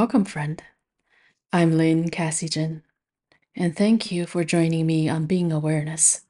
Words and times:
Welcome, 0.00 0.24
friend. 0.24 0.62
I'm 1.52 1.76
Lynn 1.76 2.08
Cassigen, 2.08 2.80
and 3.54 3.76
thank 3.76 4.10
you 4.10 4.24
for 4.24 4.44
joining 4.44 4.86
me 4.86 5.10
on 5.10 5.26
Being 5.26 5.52
Awareness, 5.52 6.22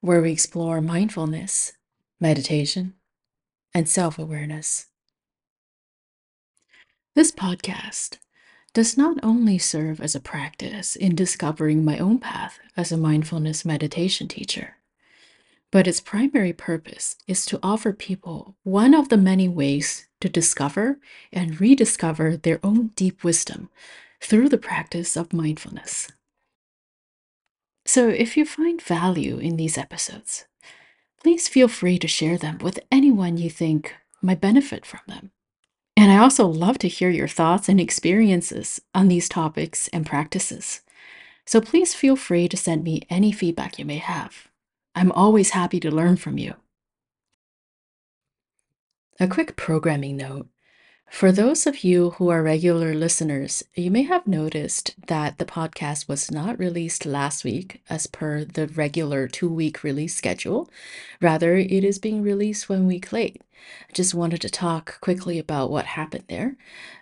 where 0.00 0.20
we 0.20 0.32
explore 0.32 0.80
mindfulness, 0.80 1.74
meditation, 2.18 2.94
and 3.72 3.88
self 3.88 4.18
awareness. 4.18 4.86
This 7.14 7.30
podcast 7.30 8.18
does 8.74 8.98
not 8.98 9.16
only 9.22 9.58
serve 9.58 10.00
as 10.00 10.16
a 10.16 10.20
practice 10.20 10.96
in 10.96 11.14
discovering 11.14 11.84
my 11.84 11.98
own 11.98 12.18
path 12.18 12.58
as 12.76 12.90
a 12.90 12.96
mindfulness 12.96 13.64
meditation 13.64 14.26
teacher, 14.26 14.78
but 15.70 15.86
its 15.86 16.00
primary 16.00 16.52
purpose 16.52 17.14
is 17.28 17.46
to 17.46 17.60
offer 17.62 17.92
people 17.92 18.56
one 18.64 18.92
of 18.92 19.08
the 19.08 19.16
many 19.16 19.46
ways 19.46 20.07
to 20.20 20.28
discover 20.28 20.98
and 21.32 21.60
rediscover 21.60 22.36
their 22.36 22.60
own 22.62 22.88
deep 22.96 23.24
wisdom 23.24 23.70
through 24.20 24.48
the 24.48 24.58
practice 24.58 25.16
of 25.16 25.32
mindfulness. 25.32 26.08
So, 27.86 28.08
if 28.08 28.36
you 28.36 28.44
find 28.44 28.82
value 28.82 29.38
in 29.38 29.56
these 29.56 29.78
episodes, 29.78 30.44
please 31.22 31.48
feel 31.48 31.68
free 31.68 31.98
to 31.98 32.08
share 32.08 32.36
them 32.36 32.58
with 32.58 32.80
anyone 32.92 33.38
you 33.38 33.48
think 33.48 33.94
might 34.20 34.40
benefit 34.40 34.84
from 34.84 35.00
them. 35.06 35.30
And 35.96 36.12
I 36.12 36.18
also 36.18 36.46
love 36.46 36.78
to 36.78 36.88
hear 36.88 37.10
your 37.10 37.28
thoughts 37.28 37.68
and 37.68 37.80
experiences 37.80 38.80
on 38.94 39.08
these 39.08 39.28
topics 39.28 39.88
and 39.88 40.06
practices. 40.06 40.82
So 41.44 41.60
please 41.60 41.94
feel 41.94 42.14
free 42.14 42.46
to 42.48 42.56
send 42.56 42.84
me 42.84 43.02
any 43.08 43.32
feedback 43.32 43.78
you 43.78 43.84
may 43.84 43.98
have. 43.98 44.48
I'm 44.94 45.10
always 45.12 45.50
happy 45.50 45.80
to 45.80 45.90
learn 45.90 46.16
from 46.16 46.38
you. 46.38 46.54
A 49.20 49.26
quick 49.26 49.56
programming 49.56 50.16
note 50.16 50.48
for 51.10 51.32
those 51.32 51.66
of 51.66 51.82
you 51.82 52.10
who 52.10 52.28
are 52.28 52.42
regular 52.42 52.94
listeners, 52.94 53.64
you 53.74 53.90
may 53.90 54.02
have 54.02 54.26
noticed 54.28 54.94
that 55.08 55.38
the 55.38 55.44
podcast 55.44 56.06
was 56.06 56.30
not 56.30 56.58
released 56.58 57.04
last 57.04 57.42
week 57.44 57.82
as 57.90 58.06
per 58.06 58.44
the 58.44 58.68
regular 58.68 59.26
two 59.26 59.48
week 59.48 59.82
release 59.82 60.14
schedule. 60.14 60.70
Rather, 61.20 61.56
it 61.56 61.82
is 61.82 61.98
being 61.98 62.22
released 62.22 62.68
one 62.68 62.86
week 62.86 63.10
late. 63.10 63.42
I 63.88 63.92
just 63.92 64.14
wanted 64.14 64.40
to 64.42 64.50
talk 64.50 65.00
quickly 65.00 65.38
about 65.38 65.70
what 65.70 65.86
happened 65.86 66.24
there. 66.28 66.56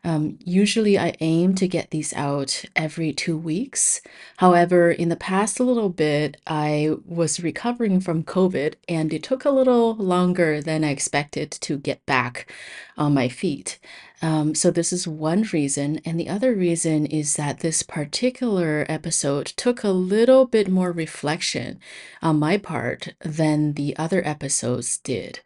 Um, 0.04 0.38
usually, 0.44 0.98
I 0.98 1.14
aim 1.20 1.54
to 1.56 1.68
get 1.68 1.90
these 1.90 2.12
out 2.14 2.64
every 2.74 3.12
two 3.12 3.36
weeks. 3.36 4.00
However, 4.38 4.90
in 4.90 5.08
the 5.08 5.16
past 5.16 5.58
little 5.60 5.88
bit, 5.88 6.36
I 6.46 6.94
was 7.04 7.40
recovering 7.40 8.00
from 8.00 8.24
COVID 8.24 8.74
and 8.88 9.12
it 9.12 9.22
took 9.22 9.44
a 9.44 9.50
little 9.50 9.94
longer 9.96 10.60
than 10.60 10.84
I 10.84 10.90
expected 10.90 11.50
to 11.50 11.78
get 11.78 12.04
back 12.06 12.52
on 12.96 13.14
my 13.14 13.28
feet. 13.28 13.78
Um, 14.22 14.54
so 14.54 14.70
this 14.70 14.92
is 14.92 15.06
one 15.06 15.42
reason. 15.52 16.00
And 16.04 16.18
the 16.18 16.28
other 16.28 16.54
reason 16.54 17.06
is 17.06 17.36
that 17.36 17.60
this 17.60 17.82
particular 17.82 18.86
episode 18.88 19.46
took 19.46 19.84
a 19.84 19.90
little 19.90 20.46
bit 20.46 20.68
more 20.68 20.92
reflection 20.92 21.78
on 22.22 22.38
my 22.38 22.56
part 22.56 23.14
than 23.20 23.74
the 23.74 23.96
other 23.96 24.26
episodes 24.26 24.98
did. 24.98 25.40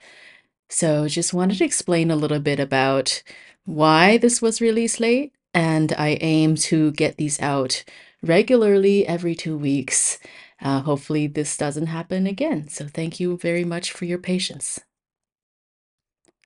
So 0.70 1.08
just 1.08 1.34
wanted 1.34 1.58
to 1.58 1.64
explain 1.64 2.10
a 2.10 2.16
little 2.16 2.38
bit 2.38 2.60
about 2.60 3.22
why 3.64 4.16
this 4.16 4.40
was 4.40 4.60
released 4.60 5.00
late. 5.00 5.34
And 5.52 5.92
I 5.98 6.16
aim 6.20 6.54
to 6.70 6.92
get 6.92 7.16
these 7.16 7.40
out 7.40 7.82
regularly 8.22 9.06
every 9.06 9.34
two 9.34 9.58
weeks. 9.58 10.20
Uh, 10.62 10.80
hopefully, 10.80 11.26
this 11.26 11.56
doesn't 11.56 11.86
happen 11.86 12.26
again. 12.26 12.68
So, 12.68 12.86
thank 12.86 13.18
you 13.18 13.36
very 13.36 13.64
much 13.64 13.90
for 13.90 14.04
your 14.04 14.18
patience. 14.18 14.78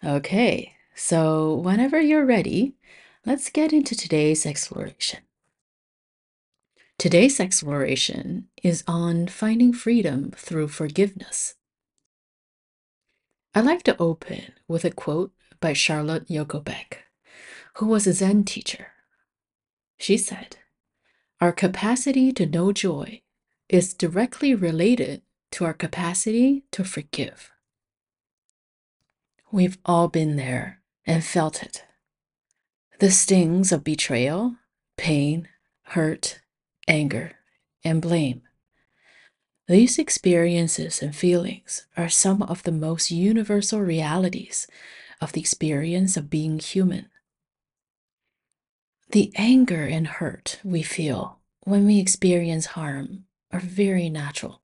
Okay, 0.02 0.72
so 0.94 1.54
whenever 1.54 2.00
you're 2.00 2.24
ready, 2.24 2.74
let's 3.26 3.50
get 3.50 3.72
into 3.72 3.94
today's 3.94 4.46
exploration. 4.46 5.20
Today's 6.98 7.40
exploration 7.40 8.48
is 8.62 8.84
on 8.86 9.26
finding 9.26 9.72
freedom 9.72 10.30
through 10.36 10.68
forgiveness. 10.68 11.56
I 13.54 13.60
like 13.60 13.84
to 13.84 13.96
open 14.00 14.52
with 14.66 14.84
a 14.84 14.90
quote 14.90 15.32
by 15.60 15.74
Charlotte 15.74 16.26
Joko 16.28 16.58
Beck, 16.58 17.04
who 17.74 17.86
was 17.86 18.04
a 18.04 18.12
Zen 18.12 18.42
teacher. 18.42 18.88
She 19.96 20.18
said, 20.18 20.56
Our 21.40 21.52
capacity 21.52 22.32
to 22.32 22.46
know 22.46 22.72
joy 22.72 23.22
is 23.68 23.94
directly 23.94 24.56
related 24.56 25.22
to 25.52 25.64
our 25.64 25.72
capacity 25.72 26.64
to 26.72 26.82
forgive. 26.82 27.52
We've 29.52 29.78
all 29.84 30.08
been 30.08 30.34
there 30.34 30.80
and 31.06 31.22
felt 31.22 31.62
it. 31.62 31.84
The 32.98 33.12
stings 33.12 33.70
of 33.70 33.84
betrayal, 33.84 34.56
pain, 34.96 35.48
hurt, 35.82 36.40
anger, 36.88 37.32
and 37.84 38.02
blame. 38.02 38.42
These 39.66 39.98
experiences 39.98 41.00
and 41.00 41.16
feelings 41.16 41.86
are 41.96 42.10
some 42.10 42.42
of 42.42 42.64
the 42.64 42.72
most 42.72 43.10
universal 43.10 43.80
realities 43.80 44.66
of 45.22 45.32
the 45.32 45.40
experience 45.40 46.18
of 46.18 46.28
being 46.28 46.58
human. 46.58 47.06
The 49.10 49.32
anger 49.36 49.86
and 49.86 50.06
hurt 50.06 50.60
we 50.64 50.82
feel 50.82 51.38
when 51.62 51.86
we 51.86 51.98
experience 51.98 52.66
harm 52.66 53.24
are 53.52 53.60
very 53.60 54.10
natural. 54.10 54.60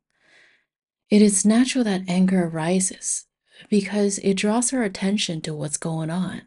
It 1.08 1.22
is 1.22 1.46
natural 1.46 1.84
that 1.84 2.08
anger 2.08 2.44
arises 2.44 3.26
because 3.70 4.18
it 4.18 4.34
draws 4.34 4.72
our 4.72 4.82
attention 4.82 5.40
to 5.42 5.54
what's 5.54 5.78
going 5.78 6.10
on. 6.10 6.42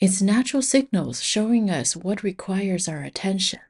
It's 0.00 0.22
natural 0.22 0.62
signals 0.62 1.20
showing 1.20 1.68
us 1.68 1.94
what 1.94 2.22
requires 2.22 2.88
our 2.88 3.02
attention. 3.02 3.60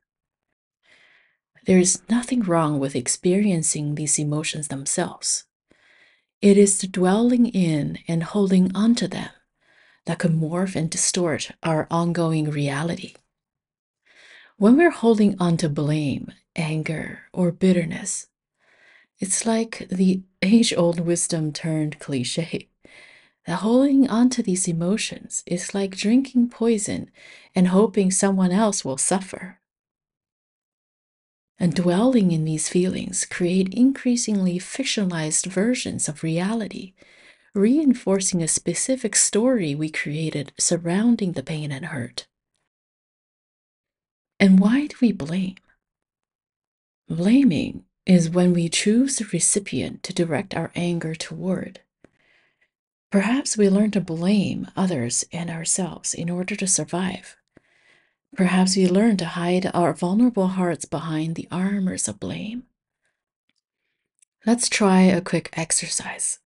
There 1.71 1.79
is 1.79 2.03
nothing 2.11 2.41
wrong 2.41 2.81
with 2.81 2.97
experiencing 2.97 3.95
these 3.95 4.19
emotions 4.19 4.67
themselves. 4.67 5.45
It 6.43 6.59
is 6.59 6.81
the 6.81 6.89
dwelling 6.89 7.47
in 7.47 8.01
and 8.09 8.25
holding 8.25 8.75
on 8.75 8.97
to 8.97 9.07
them 9.07 9.31
that 10.05 10.19
can 10.19 10.41
morph 10.41 10.75
and 10.75 10.91
distort 10.91 11.53
our 11.63 11.87
ongoing 11.89 12.51
reality. 12.51 13.15
When 14.57 14.77
we're 14.77 14.91
holding 14.91 15.37
on 15.39 15.59
to 15.59 15.69
blame, 15.69 16.33
anger, 16.57 17.21
or 17.33 17.53
bitterness, 17.53 18.27
it's 19.21 19.47
like 19.47 19.87
the 19.93 20.25
age 20.43 20.75
old 20.77 20.99
wisdom 20.99 21.53
turned 21.53 22.01
cliche. 22.01 22.69
That 23.47 23.61
holding 23.61 24.11
on 24.11 24.29
to 24.31 24.43
these 24.43 24.67
emotions 24.67 25.45
is 25.47 25.73
like 25.73 25.95
drinking 25.95 26.49
poison 26.49 27.13
and 27.55 27.69
hoping 27.69 28.11
someone 28.11 28.51
else 28.51 28.85
will 28.85 28.99
suffer. 28.99 29.60
And 31.63 31.75
dwelling 31.75 32.33
in 32.33 32.47
these 32.47 32.71
feelings 32.71 33.27
create 33.27 33.75
increasingly 33.75 34.59
fictionalized 34.59 35.47
versions 35.47 36.09
of 36.09 36.23
reality, 36.23 36.95
reinforcing 37.55 38.43
a 38.43 38.49
specific 38.49 39.15
story 39.15 39.75
we 39.75 39.91
created 39.91 40.53
surrounding 40.59 41.33
the 41.33 41.43
pain 41.43 41.71
and 41.71 41.87
hurt. 41.87 42.27
And 44.39 44.59
why 44.59 44.87
do 44.87 44.97
we 45.03 45.13
blame? 45.13 45.57
Blaming 47.09 47.85
is 48.07 48.31
when 48.31 48.55
we 48.55 48.71
choose 48.71 49.17
the 49.17 49.29
recipient 49.31 50.03
to 50.05 50.15
direct 50.15 50.55
our 50.55 50.73
anger 50.75 51.15
toward. 51.15 51.81
Perhaps 53.11 53.59
we 53.59 53.69
learn 53.69 53.91
to 53.91 54.01
blame 54.01 54.69
others 54.77 55.27
and 55.31 55.51
ourselves 55.51 56.15
in 56.15 56.31
order 56.31 56.57
to 56.57 56.67
survive. 56.67 57.37
Perhaps 58.37 58.77
we 58.77 58.87
learn 58.87 59.17
to 59.19 59.27
hide 59.27 59.71
our 59.75 59.93
vulnerable 59.93 60.49
hearts 60.49 60.85
behind 60.85 61.35
the 61.35 61.49
armors 61.51 62.07
of 62.09 62.21
blame. 62.21 62.65
Let's 64.47 64.69
try 64.69 65.03
a 65.03 65.21
quick 65.21 65.51
exercise. 65.55 66.39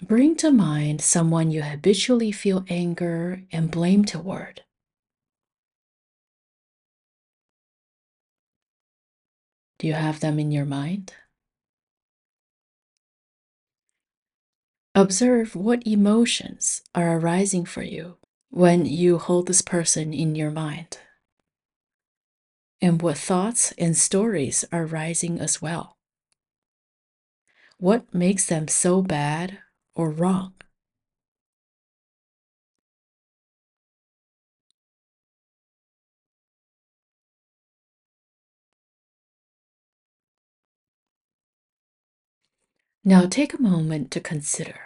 Bring 0.00 0.36
to 0.36 0.50
mind 0.50 1.00
someone 1.00 1.50
you 1.50 1.62
habitually 1.62 2.30
feel 2.30 2.64
anger 2.68 3.42
and 3.50 3.70
blame 3.70 4.04
toward. 4.04 4.62
Do 9.78 9.86
you 9.86 9.94
have 9.94 10.20
them 10.20 10.38
in 10.38 10.52
your 10.52 10.64
mind? 10.64 11.12
Observe 14.94 15.54
what 15.54 15.86
emotions 15.86 16.82
are 16.94 17.18
arising 17.18 17.66
for 17.66 17.82
you 17.82 18.16
when 18.56 18.86
you 18.86 19.18
hold 19.18 19.46
this 19.46 19.60
person 19.60 20.14
in 20.14 20.34
your 20.34 20.50
mind, 20.50 20.96
and 22.80 23.02
what 23.02 23.18
thoughts 23.18 23.72
and 23.76 23.94
stories 23.94 24.64
are 24.72 24.86
rising 24.86 25.38
as 25.38 25.60
well. 25.60 25.98
What 27.76 28.14
makes 28.14 28.46
them 28.46 28.66
so 28.66 29.02
bad 29.02 29.58
or 29.94 30.10
wrong? 30.10 30.54
Now 43.04 43.26
take 43.26 43.52
a 43.52 43.60
moment 43.60 44.10
to 44.12 44.20
consider 44.20 44.85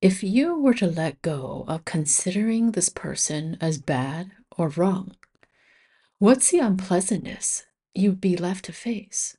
If 0.00 0.22
you 0.22 0.56
were 0.56 0.74
to 0.74 0.86
let 0.86 1.22
go 1.22 1.64
of 1.66 1.84
considering 1.84 2.70
this 2.70 2.88
person 2.88 3.56
as 3.60 3.78
bad 3.78 4.30
or 4.56 4.68
wrong, 4.68 5.16
what's 6.18 6.52
the 6.52 6.60
unpleasantness 6.60 7.64
you'd 7.94 8.20
be 8.20 8.36
left 8.36 8.66
to 8.66 8.72
face? 8.72 9.36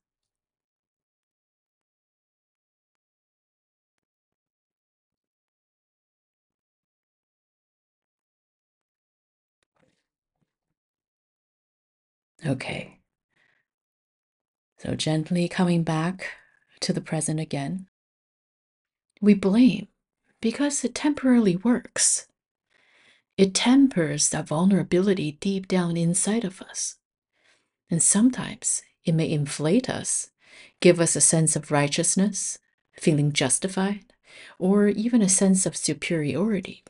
Okay, 12.45 13.00
so 14.77 14.95
gently 14.95 15.47
coming 15.47 15.83
back 15.83 16.31
to 16.81 16.91
the 16.91 17.01
present 17.01 17.39
again. 17.39 17.88
We 19.21 19.33
blame 19.33 19.88
because 20.41 20.83
it 20.83 20.95
temporarily 20.95 21.56
works. 21.56 22.27
It 23.38 23.53
tempers 23.53 24.30
that 24.30 24.47
vulnerability 24.47 25.33
deep 25.39 25.68
down 25.68 25.97
inside 25.97 26.44
of 26.44 26.62
us. 26.62 26.95
And 27.89 28.03
sometimes 28.03 28.83
it 29.06 29.13
may 29.13 29.30
inflate 29.30 29.89
us, 29.89 30.30
give 30.81 31.00
us 31.00 31.15
a 31.15 31.21
sense 31.21 31.56
of 31.56 31.71
righteousness, 31.71 32.59
feeling 32.94 33.31
justified, 33.31 34.13
or 34.57 34.88
even 34.88 35.21
a 35.21 35.30
sense 35.30 35.65
of 35.65 35.75
superiority. 35.75 36.83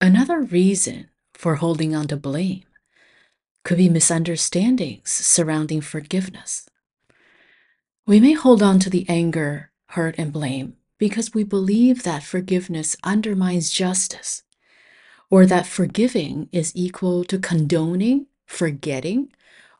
Another 0.00 0.40
reason 0.40 1.08
for 1.32 1.56
holding 1.56 1.94
on 1.94 2.06
to 2.08 2.16
blame 2.16 2.64
could 3.64 3.78
be 3.78 3.88
misunderstandings 3.88 5.10
surrounding 5.10 5.80
forgiveness. 5.80 6.68
We 8.06 8.20
may 8.20 8.32
hold 8.34 8.62
on 8.62 8.78
to 8.80 8.90
the 8.90 9.06
anger, 9.08 9.70
hurt, 9.88 10.14
and 10.18 10.32
blame 10.32 10.76
because 10.98 11.34
we 11.34 11.44
believe 11.44 12.02
that 12.02 12.22
forgiveness 12.22 12.96
undermines 13.04 13.70
justice, 13.70 14.42
or 15.30 15.44
that 15.46 15.66
forgiving 15.66 16.48
is 16.52 16.72
equal 16.74 17.24
to 17.24 17.38
condoning, 17.38 18.26
forgetting, 18.46 19.30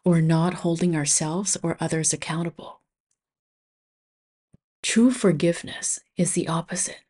or 0.04 0.20
not 0.20 0.54
holding 0.54 0.94
ourselves 0.94 1.56
or 1.62 1.76
others 1.80 2.12
accountable. 2.12 2.80
True 4.82 5.10
forgiveness 5.10 6.00
is 6.16 6.32
the 6.32 6.46
opposite. 6.46 7.00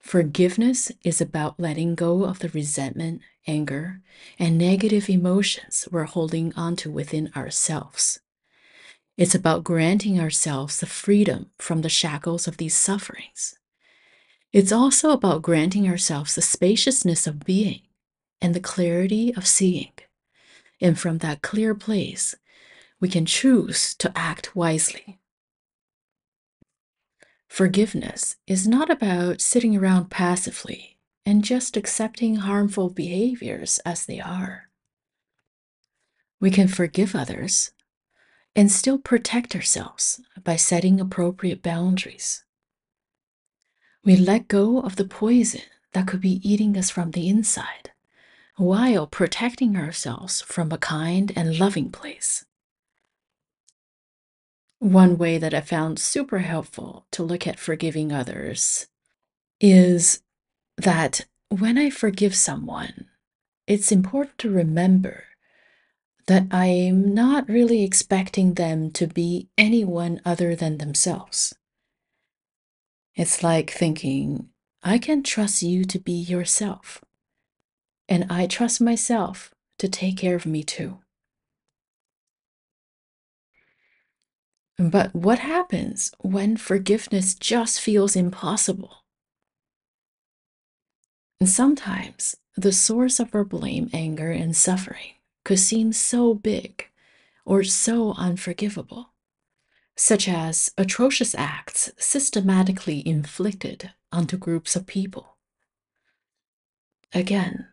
Forgiveness 0.00 0.90
is 1.04 1.20
about 1.20 1.60
letting 1.60 1.94
go 1.94 2.24
of 2.24 2.38
the 2.38 2.48
resentment, 2.48 3.20
anger, 3.46 4.00
and 4.38 4.56
negative 4.56 5.08
emotions 5.08 5.86
we're 5.90 6.04
holding 6.04 6.54
onto 6.54 6.90
within 6.90 7.30
ourselves. 7.36 8.20
It's 9.18 9.34
about 9.34 9.64
granting 9.64 10.20
ourselves 10.20 10.78
the 10.78 10.86
freedom 10.86 11.50
from 11.58 11.82
the 11.82 11.88
shackles 11.88 12.46
of 12.46 12.56
these 12.56 12.76
sufferings. 12.76 13.58
It's 14.52 14.70
also 14.70 15.10
about 15.10 15.42
granting 15.42 15.88
ourselves 15.88 16.36
the 16.36 16.40
spaciousness 16.40 17.26
of 17.26 17.44
being 17.44 17.80
and 18.40 18.54
the 18.54 18.60
clarity 18.60 19.34
of 19.34 19.44
seeing. 19.44 19.90
And 20.80 20.96
from 20.96 21.18
that 21.18 21.42
clear 21.42 21.74
place, 21.74 22.36
we 23.00 23.08
can 23.08 23.26
choose 23.26 23.92
to 23.96 24.16
act 24.16 24.54
wisely. 24.54 25.18
Forgiveness 27.48 28.36
is 28.46 28.68
not 28.68 28.88
about 28.88 29.40
sitting 29.40 29.76
around 29.76 30.10
passively 30.10 30.96
and 31.26 31.42
just 31.42 31.76
accepting 31.76 32.36
harmful 32.36 32.88
behaviors 32.88 33.80
as 33.80 34.06
they 34.06 34.20
are. 34.20 34.68
We 36.38 36.52
can 36.52 36.68
forgive 36.68 37.16
others 37.16 37.72
and 38.58 38.72
still 38.72 38.98
protect 38.98 39.54
ourselves 39.54 40.20
by 40.42 40.56
setting 40.56 41.00
appropriate 41.00 41.62
boundaries. 41.62 42.44
We 44.04 44.16
let 44.16 44.48
go 44.48 44.80
of 44.80 44.96
the 44.96 45.04
poison 45.04 45.60
that 45.92 46.08
could 46.08 46.20
be 46.20 46.40
eating 46.42 46.76
us 46.76 46.90
from 46.90 47.12
the 47.12 47.28
inside 47.28 47.92
while 48.56 49.06
protecting 49.06 49.76
ourselves 49.76 50.40
from 50.40 50.72
a 50.72 50.78
kind 50.78 51.32
and 51.36 51.56
loving 51.56 51.92
place. 51.92 52.46
One 54.80 55.18
way 55.18 55.38
that 55.38 55.54
I 55.54 55.60
found 55.60 56.00
super 56.00 56.40
helpful 56.40 57.06
to 57.12 57.22
look 57.22 57.46
at 57.46 57.60
forgiving 57.60 58.10
others 58.10 58.88
is 59.60 60.20
that 60.76 61.26
when 61.48 61.78
I 61.78 61.90
forgive 61.90 62.34
someone, 62.34 63.06
it's 63.68 63.92
important 63.92 64.36
to 64.38 64.50
remember 64.50 65.27
that 66.28 66.46
I'm 66.50 67.14
not 67.14 67.48
really 67.48 67.82
expecting 67.82 68.54
them 68.54 68.90
to 68.92 69.06
be 69.06 69.48
anyone 69.56 70.20
other 70.26 70.54
than 70.54 70.76
themselves. 70.76 71.54
It's 73.14 73.42
like 73.42 73.70
thinking, 73.70 74.50
I 74.82 74.98
can 74.98 75.22
trust 75.22 75.62
you 75.62 75.86
to 75.86 75.98
be 75.98 76.12
yourself, 76.12 77.02
and 78.10 78.26
I 78.30 78.46
trust 78.46 78.78
myself 78.78 79.54
to 79.78 79.88
take 79.88 80.18
care 80.18 80.36
of 80.36 80.44
me 80.44 80.62
too. 80.62 80.98
But 84.76 85.14
what 85.14 85.38
happens 85.38 86.12
when 86.20 86.58
forgiveness 86.58 87.34
just 87.34 87.80
feels 87.80 88.14
impossible? 88.14 89.02
And 91.40 91.48
sometimes 91.48 92.36
the 92.54 92.72
source 92.72 93.18
of 93.18 93.34
our 93.34 93.44
blame, 93.44 93.88
anger, 93.94 94.30
and 94.30 94.54
suffering 94.54 95.14
could 95.48 95.58
seem 95.58 95.94
so 95.94 96.34
big 96.34 96.90
or 97.46 97.64
so 97.64 98.12
unforgivable, 98.18 99.14
such 99.96 100.28
as 100.28 100.72
atrocious 100.76 101.34
acts 101.34 101.90
systematically 101.96 103.02
inflicted 103.08 103.92
onto 104.12 104.36
groups 104.36 104.76
of 104.76 104.86
people. 104.86 105.38
Again, 107.14 107.66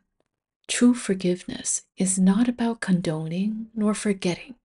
true 0.70 0.94
forgiveness 0.94 1.82
is 1.98 2.18
not 2.18 2.48
about 2.48 2.80
condoning 2.80 3.68
nor 3.76 3.94
forgetting. 3.94 4.56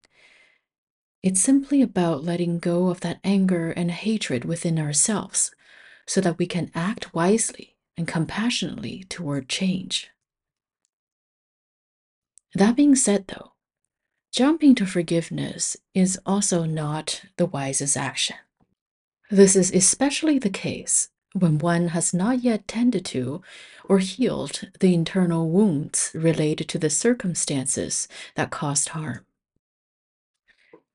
It's 1.21 1.41
simply 1.41 1.81
about 1.81 2.23
letting 2.23 2.59
go 2.59 2.87
of 2.87 3.01
that 3.01 3.19
anger 3.25 3.71
and 3.71 3.91
hatred 3.91 4.45
within 4.45 4.79
ourselves 4.79 5.51
so 6.07 6.21
that 6.21 6.37
we 6.37 6.45
can 6.45 6.71
act 6.73 7.13
wisely 7.13 7.75
and 7.97 8.07
compassionately 8.07 9.03
toward 9.09 9.49
change. 9.49 10.11
That 12.53 12.75
being 12.75 12.95
said, 12.95 13.27
though, 13.27 13.53
jumping 14.31 14.75
to 14.75 14.85
forgiveness 14.85 15.77
is 15.93 16.19
also 16.25 16.65
not 16.65 17.23
the 17.37 17.45
wisest 17.45 17.95
action. 17.95 18.37
This 19.29 19.55
is 19.55 19.71
especially 19.71 20.39
the 20.39 20.49
case 20.49 21.09
when 21.33 21.59
one 21.59 21.89
has 21.89 22.13
not 22.13 22.43
yet 22.43 22.67
tended 22.67 23.05
to 23.05 23.41
or 23.85 23.99
healed 23.99 24.69
the 24.81 24.93
internal 24.93 25.49
wounds 25.49 26.11
related 26.13 26.67
to 26.69 26.77
the 26.77 26.89
circumstances 26.89 28.09
that 28.35 28.51
caused 28.51 28.89
harm. 28.89 29.25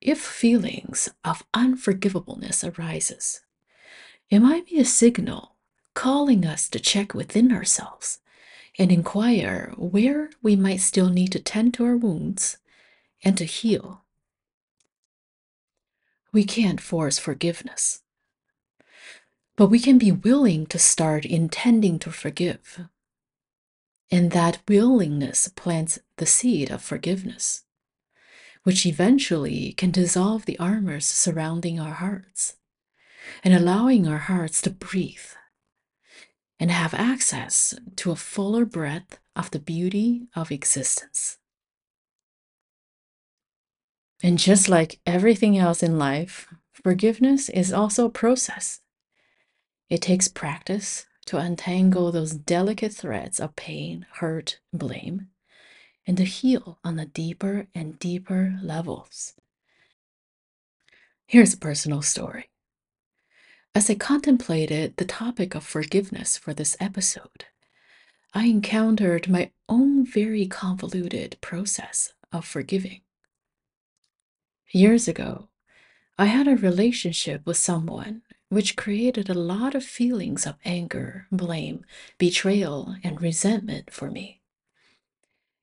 If 0.02 0.20
feelings 0.20 1.08
of 1.24 1.44
unforgivableness 1.54 2.78
arises, 2.78 3.40
it 4.28 4.40
might 4.40 4.66
be 4.66 4.78
a 4.78 4.84
signal 4.84 5.56
calling 5.94 6.44
us 6.44 6.68
to 6.68 6.78
check 6.78 7.14
within 7.14 7.50
ourselves 7.50 8.18
and 8.78 8.92
inquire 8.92 9.72
where 9.76 10.30
we 10.42 10.56
might 10.56 10.80
still 10.80 11.08
need 11.08 11.32
to 11.32 11.40
tend 11.40 11.74
to 11.74 11.84
our 11.84 11.96
wounds 11.96 12.58
and 13.24 13.36
to 13.38 13.44
heal. 13.44 14.02
We 16.32 16.44
can't 16.44 16.80
force 16.80 17.18
forgiveness, 17.18 18.02
but 19.56 19.68
we 19.68 19.80
can 19.80 19.96
be 19.96 20.12
willing 20.12 20.66
to 20.66 20.78
start 20.78 21.24
intending 21.24 21.98
to 22.00 22.10
forgive. 22.10 22.86
And 24.10 24.30
that 24.32 24.58
willingness 24.68 25.48
plants 25.48 25.98
the 26.18 26.26
seed 26.26 26.70
of 26.70 26.82
forgiveness, 26.82 27.64
which 28.62 28.84
eventually 28.84 29.72
can 29.72 29.90
dissolve 29.90 30.44
the 30.44 30.58
armors 30.58 31.06
surrounding 31.06 31.80
our 31.80 31.94
hearts 31.94 32.56
and 33.42 33.54
allowing 33.54 34.06
our 34.06 34.18
hearts 34.18 34.60
to 34.62 34.70
breathe 34.70 35.32
and 36.58 36.70
have 36.70 36.94
access 36.94 37.74
to 37.96 38.10
a 38.10 38.16
fuller 38.16 38.64
breadth 38.64 39.18
of 39.34 39.50
the 39.50 39.58
beauty 39.58 40.28
of 40.34 40.50
existence. 40.50 41.38
And 44.22 44.38
just 44.38 44.68
like 44.68 45.00
everything 45.04 45.58
else 45.58 45.82
in 45.82 45.98
life, 45.98 46.48
forgiveness 46.72 47.48
is 47.50 47.72
also 47.72 48.06
a 48.06 48.10
process. 48.10 48.80
It 49.90 50.00
takes 50.00 50.28
practice 50.28 51.06
to 51.26 51.38
untangle 51.38 52.10
those 52.10 52.32
delicate 52.32 52.92
threads 52.92 53.38
of 53.40 53.56
pain, 53.56 54.06
hurt, 54.14 54.60
blame, 54.72 55.28
and 56.06 56.16
to 56.16 56.24
heal 56.24 56.78
on 56.82 56.96
the 56.96 57.04
deeper 57.06 57.66
and 57.74 57.98
deeper 57.98 58.58
levels. 58.62 59.34
Here's 61.26 61.54
a 61.54 61.58
personal 61.58 62.02
story. 62.02 62.48
As 63.76 63.90
I 63.90 63.94
contemplated 63.94 64.96
the 64.96 65.04
topic 65.04 65.54
of 65.54 65.62
forgiveness 65.62 66.38
for 66.38 66.54
this 66.54 66.78
episode, 66.80 67.44
I 68.32 68.46
encountered 68.46 69.28
my 69.28 69.50
own 69.68 70.06
very 70.06 70.46
convoluted 70.46 71.36
process 71.42 72.14
of 72.32 72.46
forgiving. 72.46 73.02
Years 74.70 75.08
ago, 75.08 75.50
I 76.16 76.24
had 76.24 76.48
a 76.48 76.56
relationship 76.56 77.44
with 77.44 77.58
someone 77.58 78.22
which 78.48 78.76
created 78.76 79.28
a 79.28 79.34
lot 79.34 79.74
of 79.74 79.84
feelings 79.84 80.46
of 80.46 80.54
anger, 80.64 81.26
blame, 81.30 81.84
betrayal, 82.16 82.96
and 83.04 83.20
resentment 83.20 83.92
for 83.92 84.10
me. 84.10 84.40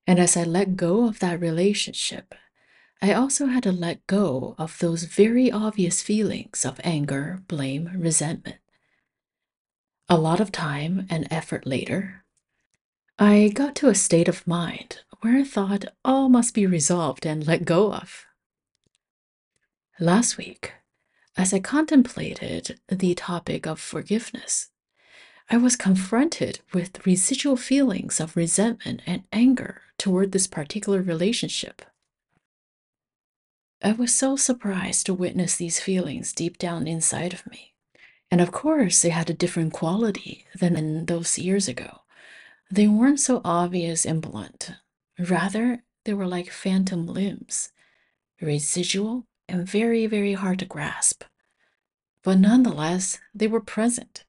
And 0.06 0.20
as 0.20 0.38
I 0.38 0.44
let 0.44 0.76
go 0.76 1.08
of 1.08 1.18
that 1.18 1.42
relationship, 1.42 2.36
I 3.04 3.12
also 3.12 3.48
had 3.48 3.64
to 3.64 3.74
let 3.74 4.08
go 4.08 4.56
of 4.58 4.80
those 4.80 5.04
very 5.04 5.52
obvious 5.52 6.02
feelings 6.02 6.64
of 6.64 6.80
anger, 6.86 7.44
blame, 7.50 7.90
resentment. 7.98 8.60
A 10.08 10.18
lot 10.18 10.40
of 10.40 10.54
time 10.54 11.06
and 11.10 11.28
effort 11.30 11.68
later, 11.68 12.24
I 13.20 13.52
got 13.54 13.76
to 13.76 13.90
a 13.90 13.94
state 13.94 14.30
of 14.30 14.48
mind 14.48 15.02
where 15.20 15.36
I 15.36 15.44
thought 15.44 15.84
all 16.06 16.30
must 16.30 16.54
be 16.54 16.66
resolved 16.66 17.26
and 17.26 17.46
let 17.46 17.66
go 17.66 17.92
of. 17.92 18.26
Last 20.00 20.38
week, 20.38 20.72
as 21.36 21.54
I 21.54 21.60
contemplated 21.60 22.80
the 22.88 23.16
topic 23.16 23.68
of 23.68 23.82
forgiveness, 23.82 24.70
I 25.50 25.58
was 25.58 25.76
confronted 25.76 26.62
with 26.74 27.06
residual 27.06 27.58
feelings 27.58 28.22
of 28.22 28.38
resentment 28.38 29.02
and 29.06 29.24
anger 29.34 29.82
toward 29.98 30.32
this 30.32 30.48
particular 30.48 31.02
relationship. 31.02 31.82
I 33.86 33.92
was 33.92 34.16
so 34.16 34.38
surprised 34.38 35.08
to 35.08 35.14
witness 35.14 35.58
these 35.58 35.82
feelings 35.82 36.32
deep 36.32 36.58
down 36.58 36.88
inside 36.88 37.34
of 37.34 37.46
me. 37.52 37.74
And 38.32 38.40
of 38.40 38.50
course, 38.50 39.02
they 39.02 39.10
had 39.10 39.30
a 39.30 39.34
different 39.34 39.74
quality 39.74 40.46
than 40.58 40.78
in 40.78 41.06
those 41.06 41.38
years 41.38 41.68
ago. 41.68 42.00
They 42.72 42.88
weren't 42.88 43.20
so 43.20 43.42
obvious 43.44 44.06
and 44.06 44.22
blunt. 44.22 44.72
Rather, 45.20 45.84
they 46.06 46.14
were 46.14 46.28
like 46.28 46.50
phantom 46.50 47.08
limbs, 47.08 47.74
residual 48.40 49.28
and 49.50 49.68
very, 49.68 50.08
very 50.08 50.34
hard 50.34 50.60
to 50.60 50.66
grasp. 50.66 51.26
But 52.24 52.40
nonetheless, 52.40 53.20
they 53.36 53.48
were 53.48 53.60
present. 53.60 54.24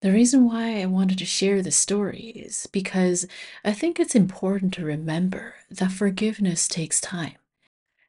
The 0.00 0.12
reason 0.12 0.46
why 0.46 0.80
I 0.80 0.86
wanted 0.86 1.18
to 1.18 1.24
share 1.26 1.60
this 1.60 1.76
story 1.76 2.32
is 2.36 2.68
because 2.70 3.26
I 3.64 3.72
think 3.72 3.98
it's 3.98 4.14
important 4.14 4.72
to 4.74 4.84
remember 4.84 5.56
that 5.72 5.90
forgiveness 5.90 6.68
takes 6.68 7.00
time. 7.00 7.34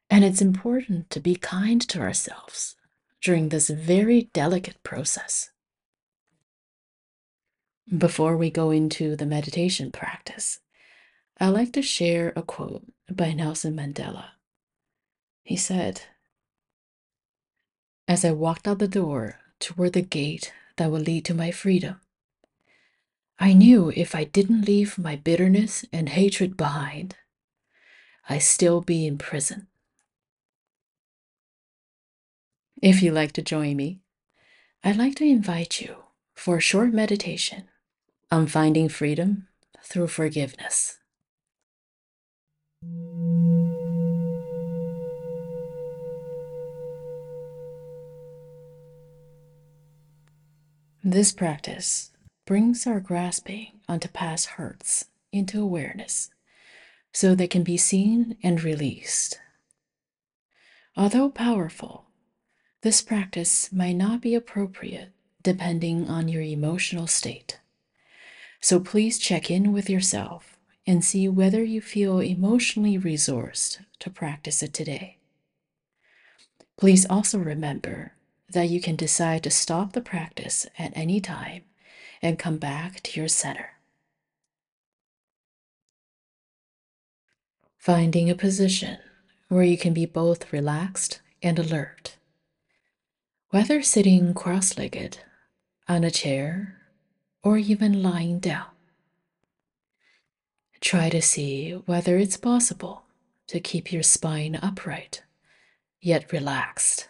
And 0.10 0.24
it's 0.24 0.42
important 0.42 1.10
to 1.10 1.20
be 1.20 1.36
kind 1.36 1.82
to 1.90 2.00
ourselves 2.00 2.76
during 3.22 3.50
this 3.50 3.70
very 3.70 4.30
delicate 4.34 4.82
process. 4.84 5.52
Before 7.96 8.36
we 8.36 8.50
go 8.50 8.72
into 8.72 9.16
the 9.16 9.26
meditation 9.26 9.92
practice, 9.92 10.60
I'd 11.40 11.50
like 11.50 11.74
to 11.74 11.82
share 11.82 12.34
a 12.36 12.42
quote 12.42 12.84
by 13.10 13.34
Nelson 13.34 13.76
Mandela. 13.76 14.30
He 15.44 15.56
said, 15.56 16.02
As 18.08 18.26
I 18.26 18.32
walked 18.32 18.68
out 18.68 18.80
the 18.80 18.88
door 18.88 19.40
toward 19.60 19.94
the 19.94 20.02
gate 20.02 20.52
that 20.78 20.92
would 20.92 21.06
lead 21.06 21.26
to 21.26 21.34
my 21.34 21.52
freedom, 21.52 22.02
I 23.40 23.54
knew 23.54 23.94
if 23.96 24.16
I 24.16 24.24
didn't 24.24 24.66
leave 24.66 24.98
my 24.98 25.16
bitterness 25.16 25.86
and 25.94 26.10
hatred 26.10 26.58
behind, 26.58 27.16
I'd 28.28 28.40
still 28.40 28.82
be 28.82 29.06
in 29.06 29.18
prison. 29.18 29.68
If 32.82 33.02
you'd 33.02 33.14
like 33.14 33.32
to 33.34 33.42
join 33.42 33.76
me, 33.76 34.02
I'd 34.84 34.98
like 34.98 35.16
to 35.16 35.26
invite 35.26 35.82
you 35.82 36.04
for 36.36 36.58
a 36.58 36.62
short 36.62 36.94
meditation 36.94 37.64
on 38.30 38.46
finding 38.46 38.88
freedom 38.88 39.48
through 39.84 40.08
forgiveness. 40.08 41.00
This 51.04 51.32
practice 51.32 52.12
brings 52.46 52.86
our 52.86 53.00
grasping 53.00 53.80
onto 53.90 54.08
past 54.10 54.46
hurts 54.50 55.06
into 55.32 55.62
awareness 55.62 56.30
so 57.12 57.34
they 57.34 57.48
can 57.48 57.64
be 57.64 57.78
seen 57.78 58.38
and 58.44 58.62
released. 58.62 59.40
Although 60.96 61.30
powerful, 61.30 62.07
this 62.88 63.02
practice 63.02 63.70
might 63.74 63.98
not 63.98 64.22
be 64.22 64.34
appropriate 64.34 65.10
depending 65.44 66.08
on 66.08 66.30
your 66.30 66.42
emotional 66.42 67.06
state. 67.06 67.60
So 68.62 68.80
please 68.80 69.20
check 69.20 69.52
in 69.52 69.74
with 69.74 69.90
yourself 69.90 70.58
and 70.86 71.04
see 71.04 71.28
whether 71.28 71.62
you 71.62 71.82
feel 71.82 72.22
emotionally 72.22 72.98
resourced 72.98 73.80
to 74.00 74.10
practice 74.10 74.64
it 74.64 74.74
today. 74.74 75.18
Please 76.78 77.06
also 77.10 77.38
remember 77.38 78.14
that 78.54 78.70
you 78.70 78.80
can 78.80 78.96
decide 78.96 79.44
to 79.44 79.50
stop 79.50 79.92
the 79.92 80.00
practice 80.00 80.66
at 80.80 80.96
any 80.96 81.20
time 81.20 81.64
and 82.22 82.40
come 82.40 82.56
back 82.56 83.02
to 83.04 83.20
your 83.20 83.28
center. 83.28 83.72
Finding 87.78 88.30
a 88.30 88.34
position 88.36 89.00
where 89.50 89.64
you 89.64 89.78
can 89.78 89.94
be 89.94 90.06
both 90.06 90.54
relaxed 90.54 91.20
and 91.44 91.60
alert 91.60 92.17
whether 93.50 93.82
sitting 93.82 94.34
cross 94.34 94.78
legged 94.78 95.20
on 95.88 96.04
a 96.04 96.12
chair 96.12 96.82
or 97.44 97.58
even 97.58 98.04
lying 98.04 98.40
down. 98.40 98.66
Try 100.82 101.10
to 101.10 101.22
see 101.22 101.72
whether 101.72 102.18
it's 102.18 102.38
possible 102.38 103.04
to 103.48 103.60
keep 103.60 103.92
your 103.92 104.04
spine 104.04 104.60
upright 104.62 105.24
yet 106.02 106.32
relaxed. 106.32 107.08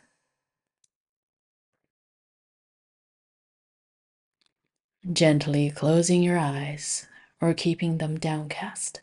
Gently 5.12 5.72
closing 5.72 6.22
your 6.22 6.38
eyes 6.38 7.08
or 7.42 7.54
keeping 7.54 7.98
them 7.98 8.20
downcast. 8.20 9.02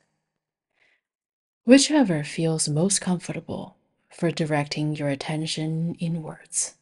Whichever 1.64 2.23
feels 2.23 2.69
most 2.69 3.00
comfortable 3.00 3.76
for 4.11 4.31
directing 4.31 4.95
your 4.95 5.09
attention 5.09 5.97
inwards. 5.99 6.75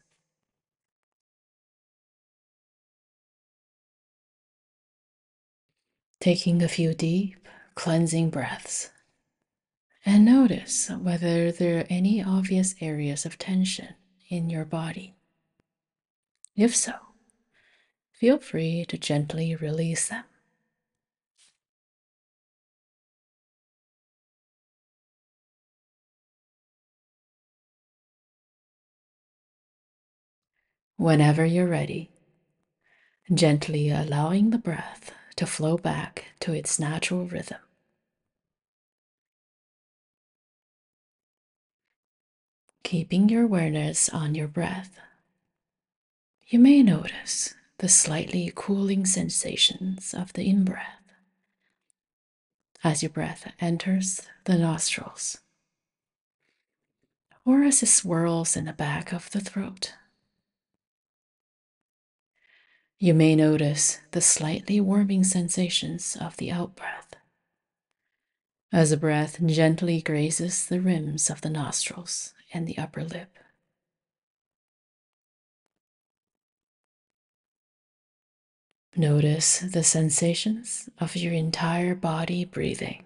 Taking 6.23 6.63
a 6.63 6.69
few 6.69 6.95
deep, 6.95 7.49
cleansing 7.75 8.31
breaths. 8.31 8.91
And 10.07 10.25
notice 10.25 10.89
whether 10.89 11.51
there 11.51 11.81
are 11.81 11.87
any 11.91 12.23
obvious 12.23 12.77
areas 12.81 13.27
of 13.27 13.39
tension 13.39 13.89
in 14.29 14.49
your 14.49 14.65
body. 14.65 15.17
If 16.55 16.77
so, 16.77 16.93
feel 18.13 18.39
free 18.39 18.85
to 18.89 18.97
gently 18.97 19.57
release 19.57 20.11
them. 20.11 20.23
Whenever 30.97 31.45
you're 31.45 31.67
ready, 31.67 32.13
gently 33.35 33.91
allowing 33.91 34.51
the 34.51 34.59
breath 34.59 35.13
to 35.37 35.47
flow 35.47 35.77
back 35.77 36.27
to 36.41 36.53
its 36.53 36.79
natural 36.79 37.27
rhythm. 37.27 37.59
Keeping 42.85 43.29
your 43.29 43.45
awareness 43.45 44.09
on 44.09 44.35
your 44.35 44.49
breath, 44.49 44.99
you 46.47 46.59
may 46.59 46.83
notice 46.83 47.55
the 47.79 47.89
slightly 47.89 48.53
cooling 48.55 49.07
sensations 49.07 50.15
of 50.15 50.33
the 50.35 50.49
in 50.49 50.65
breath 50.65 51.03
as 52.85 53.03
your 53.03 53.11
breath 53.11 53.51
enters 53.61 54.23
the 54.45 54.59
nostrils 54.59 55.39
or 57.45 57.63
as 57.63 57.83
it 57.83 57.87
swirls 57.87 58.57
in 58.57 58.67
the 58.67 58.73
back 58.73 59.13
of 59.13 59.31
the 59.31 59.41
throat. 59.41 59.95
You 63.03 63.15
may 63.15 63.35
notice 63.35 63.99
the 64.13 64.21
slightly 64.21 64.81
warming 64.81 65.25
sensations 65.25 66.17
of 66.21 66.37
the 66.37 66.53
outbreath 66.53 67.17
as 68.71 68.91
the 68.91 68.97
breath 68.97 69.45
gently 69.45 70.01
grazes 70.01 70.67
the 70.67 70.81
rims 70.81 71.29
of 71.29 71.41
the 71.41 71.51
nostrils 71.51 72.33
and 72.55 72.65
the 72.65 72.79
upper 72.79 73.03
lip. 73.03 73.41
Notice 78.95 79.59
the 79.59 79.83
sensations 79.83 80.89
of 81.01 81.17
your 81.17 81.33
entire 81.33 81.97
body 81.97 82.45
breathing. 82.45 83.05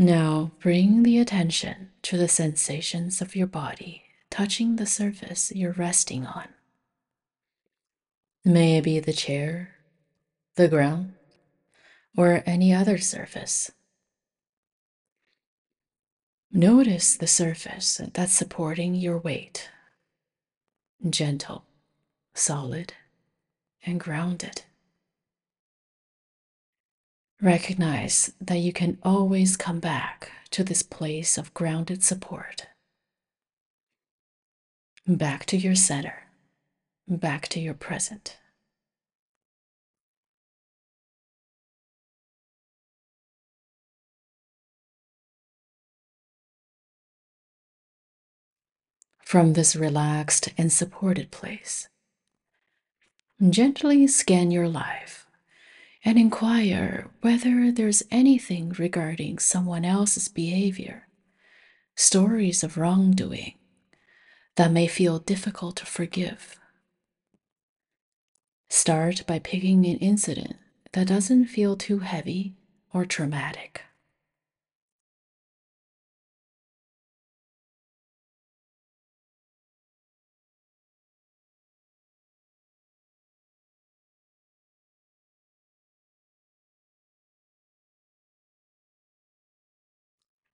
Now 0.00 0.52
bring 0.60 1.02
the 1.02 1.18
attention 1.18 1.90
to 2.04 2.16
the 2.16 2.26
sensations 2.26 3.20
of 3.20 3.36
your 3.36 3.46
body 3.46 4.04
touching 4.30 4.76
the 4.76 4.86
surface 4.86 5.52
you're 5.54 5.74
resting 5.74 6.24
on. 6.24 6.48
May 8.42 8.78
it 8.78 8.84
be 8.84 8.98
the 8.98 9.12
chair, 9.12 9.74
the 10.54 10.68
ground, 10.68 11.16
or 12.16 12.42
any 12.46 12.72
other 12.72 12.96
surface. 12.96 13.72
Notice 16.50 17.14
the 17.14 17.26
surface 17.26 18.00
that's 18.14 18.32
supporting 18.32 18.94
your 18.94 19.18
weight 19.18 19.68
gentle, 21.10 21.66
solid, 22.32 22.94
and 23.84 24.00
grounded. 24.00 24.62
Recognize 27.42 28.34
that 28.38 28.58
you 28.58 28.70
can 28.70 28.98
always 29.02 29.56
come 29.56 29.80
back 29.80 30.30
to 30.50 30.62
this 30.62 30.82
place 30.82 31.38
of 31.38 31.54
grounded 31.54 32.04
support. 32.04 32.66
Back 35.06 35.46
to 35.46 35.56
your 35.56 35.74
center, 35.74 36.24
back 37.08 37.48
to 37.48 37.58
your 37.60 37.72
present. 37.72 38.36
From 49.24 49.54
this 49.54 49.74
relaxed 49.74 50.50
and 50.58 50.70
supported 50.70 51.30
place, 51.30 51.88
gently 53.48 54.06
scan 54.06 54.50
your 54.50 54.68
life 54.68 55.26
and 56.04 56.18
inquire 56.18 57.10
whether 57.20 57.70
there's 57.70 58.02
anything 58.10 58.70
regarding 58.70 59.38
someone 59.38 59.84
else's 59.84 60.28
behavior, 60.28 61.06
stories 61.94 62.64
of 62.64 62.78
wrongdoing 62.78 63.54
that 64.56 64.72
may 64.72 64.86
feel 64.86 65.18
difficult 65.18 65.76
to 65.76 65.86
forgive. 65.86 66.58
Start 68.68 69.24
by 69.26 69.38
picking 69.38 69.84
an 69.86 69.96
incident 69.98 70.56
that 70.92 71.08
doesn't 71.08 71.46
feel 71.46 71.76
too 71.76 71.98
heavy 71.98 72.54
or 72.92 73.04
traumatic. 73.04 73.82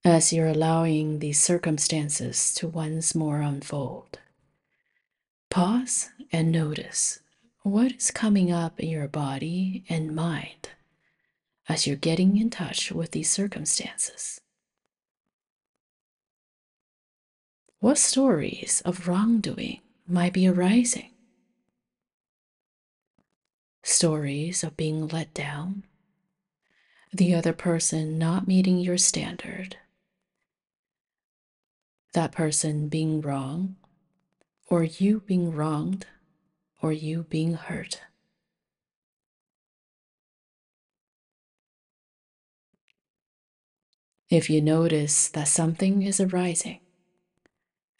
As 0.06 0.32
you're 0.32 0.46
allowing 0.46 1.18
these 1.18 1.40
circumstances 1.40 2.54
to 2.54 2.68
once 2.68 3.12
more 3.12 3.40
unfold. 3.40 4.20
Pause 5.50 6.10
and 6.30 6.52
notice 6.52 7.18
what 7.64 7.90
is 7.90 8.12
coming 8.12 8.52
up 8.52 8.78
in 8.78 8.88
your 8.88 9.08
body 9.08 9.84
and 9.88 10.14
mind 10.14 10.68
as 11.68 11.88
you're 11.88 11.96
getting 11.96 12.36
in 12.36 12.50
touch 12.50 12.92
with 12.92 13.10
these 13.10 13.28
circumstances. 13.28 14.40
What 17.80 17.98
stories 17.98 18.82
of 18.84 19.08
wrongdoing 19.08 19.80
might 20.06 20.32
be 20.32 20.46
arising? 20.46 21.10
Stories 23.82 24.62
of 24.62 24.76
being 24.76 25.08
let 25.08 25.34
down, 25.34 25.82
the 27.12 27.34
other 27.34 27.52
person 27.52 28.18
not 28.18 28.46
meeting 28.46 28.78
your 28.78 28.98
standard, 28.98 29.78
that 32.16 32.32
person 32.32 32.88
being 32.88 33.20
wrong, 33.20 33.76
or 34.70 34.82
you 34.82 35.20
being 35.26 35.54
wronged, 35.54 36.06
or 36.80 36.90
you 36.90 37.24
being 37.28 37.52
hurt. 37.52 38.00
If 44.30 44.48
you 44.48 44.62
notice 44.62 45.28
that 45.28 45.46
something 45.46 46.00
is 46.00 46.18
arising, 46.18 46.80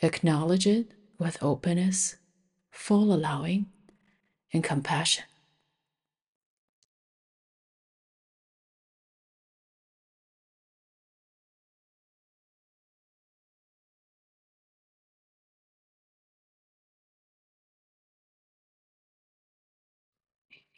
acknowledge 0.01 0.67
it 0.67 0.93
with 1.19 1.37
openness, 1.43 2.17
full 2.71 3.13
allowing, 3.13 3.67
and 4.51 4.65
compassion. 4.65 5.25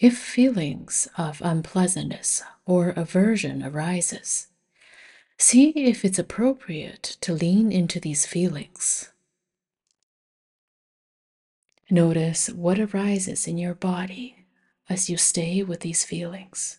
If 0.01 0.17
feelings 0.17 1.09
of 1.19 1.43
unpleasantness 1.43 2.45
or 2.65 2.91
aversion 2.91 3.65
arises, 3.65 4.47
see 5.39 5.71
if 5.71 6.05
it's 6.05 6.21
appropriate 6.21 7.17
to 7.21 7.33
lean 7.33 7.73
into 7.73 7.99
these 7.99 8.25
feelings. 8.25 9.11
Notice 11.91 12.49
what 12.49 12.79
arises 12.79 13.49
in 13.49 13.59
your 13.59 13.75
body 13.75 14.47
as 14.89 15.11
you 15.11 15.17
stay 15.17 15.65
with 15.65 15.81
these 15.81 16.05
feelings. 16.05 16.79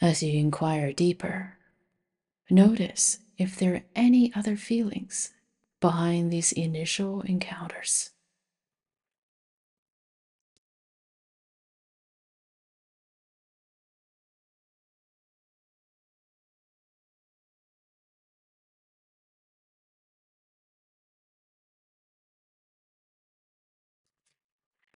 As 0.00 0.22
you 0.22 0.38
inquire 0.38 0.92
deeper, 0.92 1.55
Notice 2.48 3.18
if 3.38 3.56
there 3.56 3.74
are 3.74 3.84
any 3.96 4.32
other 4.34 4.56
feelings 4.56 5.32
behind 5.80 6.32
these 6.32 6.52
initial 6.52 7.22
encounters. 7.22 8.10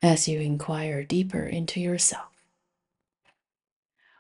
As 0.02 0.28
you 0.28 0.40
inquire 0.40 1.02
deeper 1.02 1.44
into 1.44 1.80
yourself, 1.80 2.44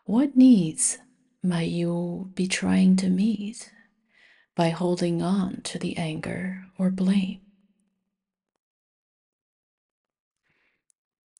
what 0.04 0.36
needs 0.36 0.98
might 1.42 1.70
you 1.70 2.30
be 2.34 2.46
trying 2.46 2.96
to 2.96 3.08
meet 3.08 3.72
by 4.54 4.70
holding 4.70 5.22
on 5.22 5.60
to 5.62 5.78
the 5.78 5.96
anger 5.96 6.66
or 6.78 6.90
blame? 6.90 7.40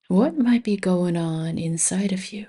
What 0.08 0.36
might 0.36 0.64
be 0.64 0.76
going 0.76 1.16
on 1.16 1.58
inside 1.58 2.12
of 2.12 2.32
you 2.32 2.48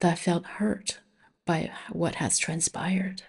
that 0.00 0.18
felt 0.18 0.46
hurt 0.46 1.00
by 1.44 1.70
what 1.90 2.14
has 2.14 2.38
transpired? 2.38 3.22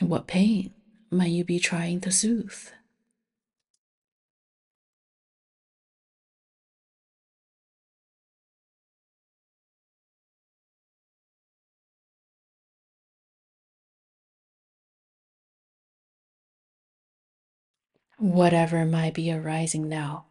What 0.00 0.28
pain 0.28 0.74
might 1.10 1.32
you 1.32 1.44
be 1.44 1.58
trying 1.58 2.00
to 2.02 2.12
soothe? 2.12 2.68
Whatever 18.18 18.84
might 18.84 19.14
be 19.14 19.32
arising 19.32 19.88
now. 19.88 20.26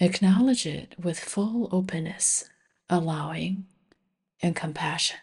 Acknowledge 0.00 0.66
it 0.66 0.94
with 0.98 1.18
full 1.18 1.68
openness, 1.72 2.48
allowing, 2.88 3.66
and 4.42 4.56
compassion. 4.56 5.18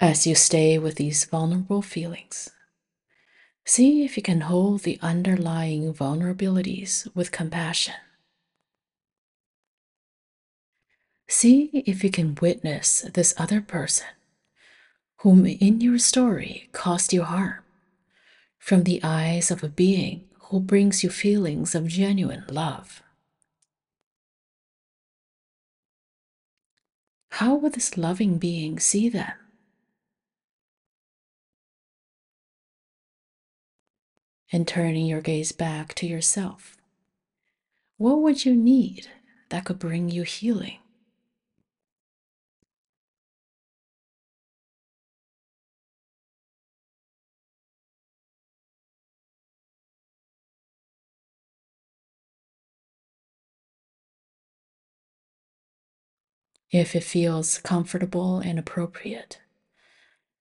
As 0.00 0.26
you 0.26 0.34
stay 0.34 0.78
with 0.78 0.96
these 0.96 1.26
vulnerable 1.26 1.82
feelings, 1.82 2.48
See 3.72 4.04
if 4.04 4.16
you 4.16 4.22
can 4.24 4.40
hold 4.40 4.80
the 4.80 4.98
underlying 5.00 5.94
vulnerabilities 5.94 7.06
with 7.14 7.30
compassion. 7.30 7.94
See 11.28 11.70
if 11.86 12.02
you 12.02 12.10
can 12.10 12.36
witness 12.42 13.02
this 13.14 13.32
other 13.38 13.60
person 13.60 14.08
whom 15.18 15.46
in 15.46 15.80
your 15.80 15.98
story 15.98 16.68
caused 16.72 17.12
you 17.12 17.22
harm 17.22 17.62
from 18.58 18.82
the 18.82 18.98
eyes 19.04 19.52
of 19.52 19.62
a 19.62 19.68
being 19.68 20.24
who 20.48 20.58
brings 20.58 21.04
you 21.04 21.08
feelings 21.08 21.72
of 21.76 21.86
genuine 21.86 22.46
love. 22.50 23.04
How 27.38 27.54
would 27.54 27.74
this 27.74 27.96
loving 27.96 28.38
being 28.38 28.80
see 28.80 29.08
them? 29.08 29.39
And 34.52 34.66
turning 34.66 35.06
your 35.06 35.20
gaze 35.20 35.52
back 35.52 35.94
to 35.94 36.06
yourself. 36.06 36.76
What 37.96 38.20
would 38.22 38.44
you 38.44 38.56
need 38.56 39.08
that 39.50 39.64
could 39.64 39.78
bring 39.78 40.08
you 40.08 40.22
healing? 40.22 40.78
If 56.72 56.94
it 56.94 57.02
feels 57.02 57.58
comfortable 57.58 58.38
and 58.38 58.56
appropriate, 58.56 59.40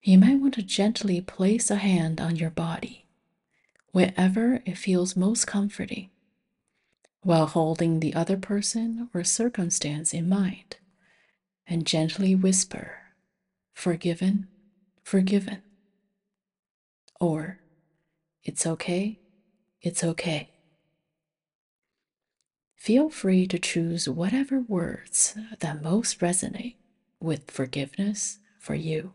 you 0.04 0.20
might 0.20 0.40
want 0.40 0.54
to 0.54 0.62
gently 0.62 1.22
place 1.22 1.72
a 1.72 1.78
hand 1.78 2.22
on 2.22 2.36
your 2.36 2.52
body, 2.52 3.09
wherever 3.92 4.62
it 4.66 4.78
feels 4.78 5.16
most 5.16 5.46
comforting, 5.48 6.10
while 7.22 7.48
holding 7.48 8.00
the 8.00 8.14
other 8.14 8.38
person 8.38 9.10
or 9.14 9.24
circumstance 9.24 10.14
in 10.14 10.28
mind, 10.30 10.78
and 11.68 11.86
gently 11.86 12.36
whisper, 12.36 12.98
Forgiven, 13.74 14.48
forgiven. 15.04 15.62
Or, 17.20 17.62
It's 18.44 18.66
okay, 18.66 19.20
it's 19.82 20.04
okay. 20.04 20.50
Feel 22.76 23.10
free 23.10 23.48
to 23.48 23.60
choose 23.60 24.08
whatever 24.10 24.60
words 24.60 25.36
that 25.60 25.82
most 25.82 26.20
resonate 26.20 26.78
with 27.20 27.52
forgiveness 27.52 28.40
for 28.58 28.76
you. 28.76 29.14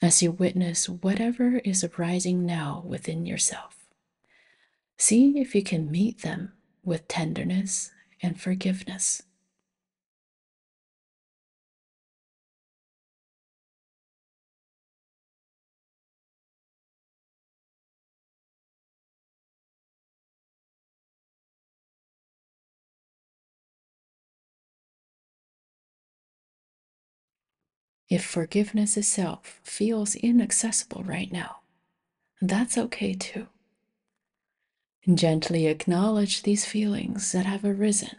As 0.00 0.22
you 0.22 0.30
witness 0.30 0.88
whatever 0.88 1.58
is 1.58 1.82
arising 1.82 2.46
now 2.46 2.84
within 2.86 3.26
yourself, 3.26 3.88
see 4.96 5.40
if 5.40 5.56
you 5.56 5.62
can 5.62 5.90
meet 5.90 6.22
them 6.22 6.52
with 6.84 7.08
tenderness 7.08 7.90
and 8.22 8.40
forgiveness. 8.40 9.22
If 28.08 28.24
forgiveness 28.24 28.96
itself 28.96 29.60
feels 29.62 30.14
inaccessible 30.14 31.04
right 31.04 31.30
now, 31.30 31.58
that's 32.40 32.78
okay 32.78 33.12
too. 33.12 33.48
Gently 35.12 35.66
acknowledge 35.66 36.42
these 36.42 36.64
feelings 36.64 37.32
that 37.32 37.46
have 37.46 37.64
arisen 37.64 38.16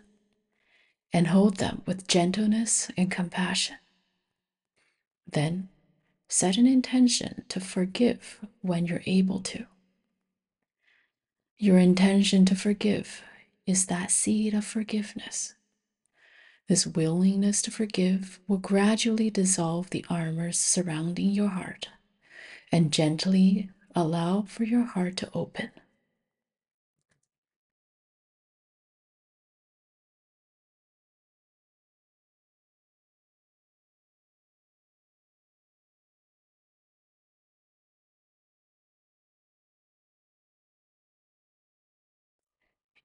and 1.11 1.27
hold 1.27 1.57
them 1.57 1.81
with 1.85 2.07
gentleness 2.07 2.91
and 2.97 3.09
compassion. 3.09 3.77
Then 5.27 5.69
set 6.27 6.57
an 6.57 6.67
intention 6.67 7.43
to 7.49 7.59
forgive 7.59 8.39
when 8.61 8.85
you're 8.85 9.03
able 9.05 9.39
to. 9.41 9.65
Your 11.57 11.77
intention 11.79 12.45
to 12.45 12.55
forgive 12.55 13.23
is 13.65 13.87
that 13.87 14.11
seed 14.11 14.53
of 14.53 14.65
forgiveness. 14.65 15.55
This 16.69 16.85
willingness 16.85 17.63
to 17.63 17.71
forgive 17.71 18.39
will 18.47 18.59
gradually 18.59 19.31
dissolve 19.31 19.89
the 19.89 20.05
armors 20.07 20.59
surrounding 20.59 21.31
your 21.31 21.47
heart 21.47 21.89
and 22.71 22.93
gently 22.93 23.71
allow 23.95 24.43
for 24.43 24.65
your 24.65 24.83
heart 24.83 25.17
to 25.17 25.31
open. 25.33 25.71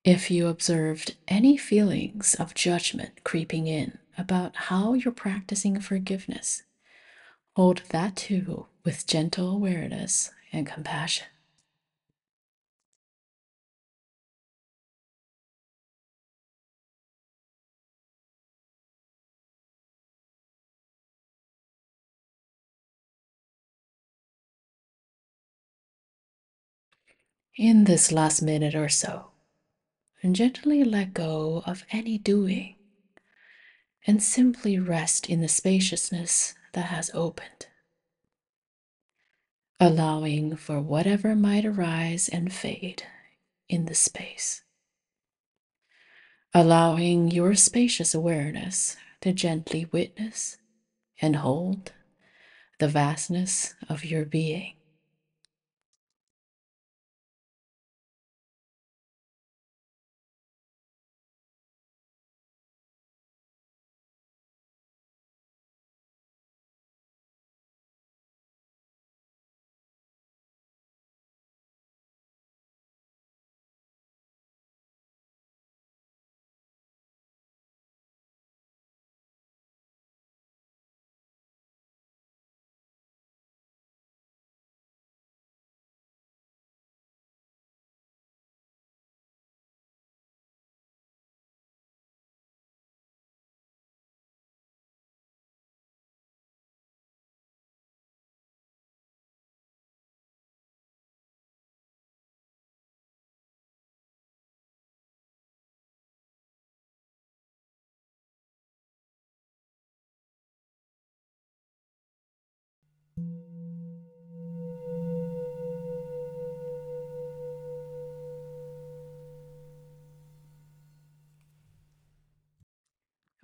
If 0.05 0.31
you 0.31 0.49
observed 0.49 1.17
any 1.29 1.57
feelings 1.57 2.35
of 2.35 2.55
judgment 2.55 3.25
creeping 3.25 3.67
in 3.67 3.99
about 4.19 4.55
how 4.55 4.93
you're 4.93 5.12
practicing 5.12 5.81
forgiveness, 5.81 6.62
hold 7.57 7.83
that 7.88 8.14
too 8.14 8.67
with 8.85 9.07
gentle 9.07 9.51
awareness 9.51 10.31
and 10.53 10.67
compassion. 10.67 11.27
In 27.57 27.85
this 27.85 28.12
last 28.12 28.43
minute 28.43 28.75
or 28.75 28.88
so, 28.88 29.34
and 30.25 30.35
gently 30.35 30.83
let 30.83 31.13
go 31.13 31.63
of 31.67 31.85
any 31.91 32.17
doing 32.17 32.77
and 34.07 34.23
simply 34.23 34.79
rest 34.79 35.29
in 35.29 35.43
the 35.43 35.49
spaciousness 35.49 36.55
that 36.73 36.87
has 36.87 37.11
opened, 37.13 37.67
allowing 39.79 40.57
for 40.57 40.81
whatever 40.81 41.37
might 41.37 41.67
arise 41.67 42.31
and 42.31 42.55
fade 42.55 43.03
in 43.69 43.85
the 43.85 43.95
space, 43.95 44.63
allowing 46.55 47.31
your 47.31 47.55
spacious 47.55 48.15
awareness 48.15 48.97
to 49.21 49.31
gently 49.31 49.87
witness 49.93 50.57
and 51.21 51.37
hold 51.37 51.93
the 52.81 52.89
vastness 52.89 53.75
of 53.91 54.07
your 54.07 54.25
being. 54.25 54.73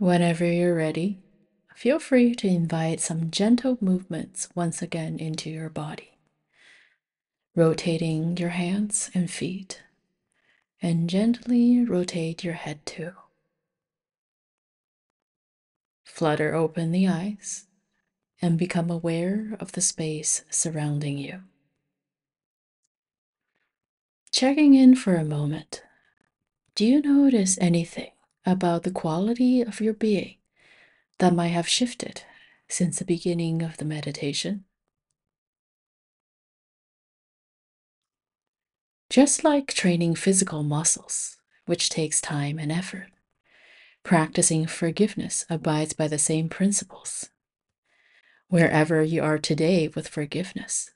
Whenever 0.00 0.50
you're 0.50 0.74
ready, 0.74 1.18
feel 1.76 1.98
free 1.98 2.34
to 2.34 2.48
invite 2.48 3.00
some 3.00 3.30
gentle 3.30 3.76
movements 3.82 4.48
once 4.54 4.80
again 4.80 5.18
into 5.18 5.50
your 5.50 5.68
body, 5.68 6.16
rotating 7.54 8.34
your 8.38 8.48
hands 8.48 9.10
and 9.12 9.30
feet, 9.30 9.82
and 10.80 11.10
gently 11.10 11.84
rotate 11.84 12.42
your 12.42 12.54
head 12.54 12.86
too. 12.86 13.12
Flutter 16.02 16.54
open 16.54 16.92
the 16.92 17.06
eyes 17.06 17.66
and 18.40 18.56
become 18.58 18.88
aware 18.88 19.54
of 19.60 19.72
the 19.72 19.82
space 19.82 20.44
surrounding 20.48 21.18
you. 21.18 21.42
Checking 24.32 24.72
in 24.72 24.94
for 24.94 25.16
a 25.16 25.24
moment, 25.26 25.82
do 26.74 26.86
you 26.86 27.02
notice 27.02 27.58
anything 27.60 28.12
about 28.46 28.82
the 28.82 28.90
quality 28.90 29.60
of 29.62 29.80
your 29.80 29.94
being 29.94 30.36
that 31.18 31.34
might 31.34 31.48
have 31.48 31.68
shifted 31.68 32.22
since 32.68 32.98
the 32.98 33.04
beginning 33.04 33.62
of 33.62 33.76
the 33.76 33.84
meditation. 33.84 34.64
Just 39.10 39.42
like 39.42 39.74
training 39.74 40.14
physical 40.14 40.62
muscles, 40.62 41.36
which 41.66 41.90
takes 41.90 42.20
time 42.20 42.58
and 42.58 42.70
effort, 42.70 43.08
practicing 44.04 44.66
forgiveness 44.66 45.44
abides 45.50 45.92
by 45.92 46.06
the 46.08 46.18
same 46.18 46.48
principles. 46.48 47.28
Wherever 48.48 49.02
you 49.02 49.22
are 49.22 49.38
today 49.38 49.88
with 49.88 50.08
forgiveness, 50.08 50.92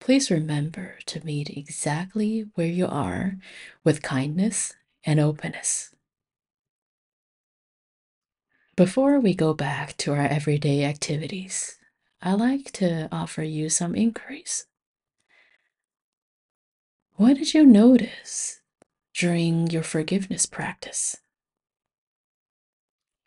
please 0.00 0.30
remember 0.30 0.98
to 1.06 1.24
meet 1.24 1.50
exactly 1.50 2.46
where 2.54 2.66
you 2.66 2.86
are 2.86 3.36
with 3.84 4.02
kindness 4.02 4.74
and 5.04 5.20
openness. 5.20 5.93
Before 8.76 9.20
we 9.20 9.34
go 9.34 9.54
back 9.54 9.96
to 9.98 10.12
our 10.14 10.26
everyday 10.26 10.84
activities, 10.84 11.78
I 12.20 12.32
like 12.32 12.72
to 12.72 13.08
offer 13.12 13.44
you 13.44 13.68
some 13.68 13.94
inquiries. 13.94 14.66
What 17.14 17.36
did 17.36 17.54
you 17.54 17.64
notice 17.64 18.60
during 19.14 19.68
your 19.68 19.84
forgiveness 19.84 20.44
practice? 20.44 21.18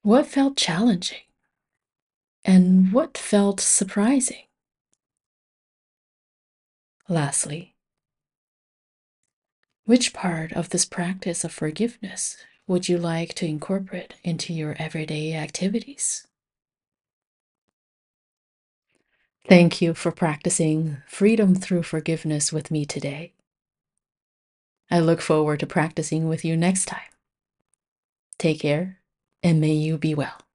What 0.01 0.27
felt 0.27 0.57
challenging? 0.57 1.23
And 2.43 2.91
what 2.91 3.17
felt 3.17 3.61
surprising? 3.61 4.47
Lastly, 7.07 7.77
which 9.85 10.11
part 10.11 10.51
of 10.51 10.71
this 10.71 10.83
practice 10.83 11.45
of 11.45 11.53
forgiveness 11.53 12.35
would 12.67 12.89
you 12.89 12.97
like 12.97 13.33
to 13.35 13.45
incorporate 13.45 14.15
into 14.23 14.53
your 14.53 14.75
everyday 14.77 15.33
activities? 15.33 16.27
Thank 19.47 19.81
you 19.81 19.93
for 19.93 20.11
practicing 20.11 20.97
freedom 21.07 21.55
through 21.55 21.83
forgiveness 21.83 22.51
with 22.51 22.69
me 22.69 22.85
today. 22.85 23.33
I 24.91 24.99
look 24.99 25.21
forward 25.21 25.61
to 25.61 25.67
practicing 25.67 26.27
with 26.27 26.43
you 26.43 26.57
next 26.57 26.85
time. 26.85 26.99
Take 28.37 28.59
care, 28.59 28.99
and 29.41 29.61
may 29.61 29.73
you 29.73 29.97
be 29.97 30.13
well. 30.13 30.46